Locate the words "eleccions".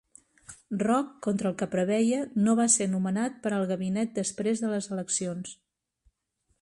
4.97-5.55